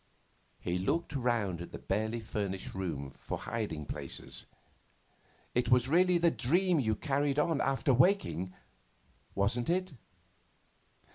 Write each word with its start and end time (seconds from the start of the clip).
He 0.59 0.79
looked 0.79 1.13
round 1.15 1.61
at 1.61 1.71
the 1.71 1.77
barely 1.77 2.21
furnished 2.21 2.73
room 2.73 3.13
for 3.19 3.37
hiding 3.37 3.85
places. 3.85 4.47
'It 5.53 5.69
was 5.69 5.87
really 5.87 6.17
the 6.17 6.31
dream 6.31 6.79
you 6.79 6.95
carried 6.95 7.37
on 7.37 7.61
after 7.61 7.93
waking, 7.93 8.51
wasn't 9.35 9.69
it? 9.69 9.93